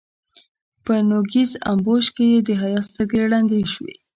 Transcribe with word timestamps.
په 0.83 0.93
نوږيز 1.09 1.51
امبوش 1.71 2.05
کې 2.15 2.25
يې 2.31 2.39
د 2.47 2.49
حيا 2.61 2.81
سترګې 2.89 3.21
ړندې 3.31 3.59
شوې. 3.73 3.95